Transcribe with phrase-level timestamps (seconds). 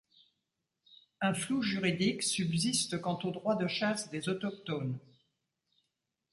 [1.21, 4.97] Un flou juridique subsiste quant aux droits de chasse des autochtones.